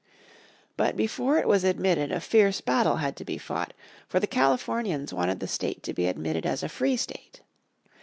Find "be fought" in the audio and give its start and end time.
3.23-3.71